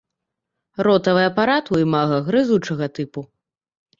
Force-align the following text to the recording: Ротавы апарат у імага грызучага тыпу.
Ротавы 0.87 1.21
апарат 1.31 1.65
у 1.75 1.81
імага 1.83 2.17
грызучага 2.29 2.85
тыпу. 2.97 3.19